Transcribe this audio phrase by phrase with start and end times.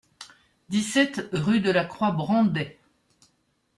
[0.69, 2.79] dix-sept rue de la Croix Brandet